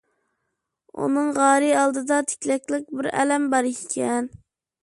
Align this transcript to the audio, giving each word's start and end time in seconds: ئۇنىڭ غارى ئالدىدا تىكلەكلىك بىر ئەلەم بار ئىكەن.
ئۇنىڭ 1.03 1.29
غارى 1.35 1.69
ئالدىدا 1.81 2.19
تىكلەكلىك 2.31 2.91
بىر 2.97 3.13
ئەلەم 3.13 3.49
بار 3.55 3.73
ئىكەن. 3.75 4.35